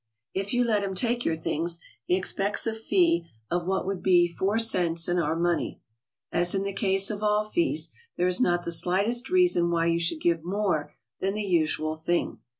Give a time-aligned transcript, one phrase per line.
[0.33, 4.27] If you let him take your things, he expects a fee of what would be
[4.27, 5.79] four cents in our money.
[6.31, 9.99] As in the case of all fees, there is not the slightest reason why you
[9.99, 12.39] should give more than the usual thing.